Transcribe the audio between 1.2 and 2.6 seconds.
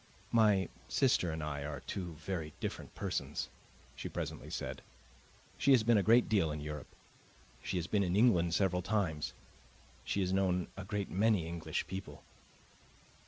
and I are two very